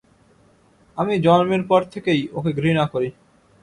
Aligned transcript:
আমি 0.97 1.13
জন্মের 1.19 1.63
পর 1.67 1.81
থেকেই 1.93 2.21
ওকে 2.33 2.51
ঘৃণা 2.53 2.85
করি। 2.93 3.09